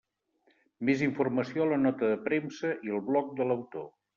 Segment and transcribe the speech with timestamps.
[0.89, 3.89] Més informació a la nota de premsa i el bloc de l'autor.